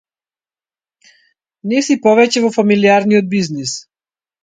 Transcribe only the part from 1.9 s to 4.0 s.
повеќе во фамилијарниот бизнис.